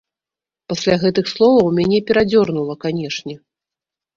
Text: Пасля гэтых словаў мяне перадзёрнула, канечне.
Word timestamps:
Пасля 0.71 0.95
гэтых 1.03 1.29
словаў 1.33 1.67
мяне 1.81 1.99
перадзёрнула, 2.09 2.73
канечне. 2.87 3.35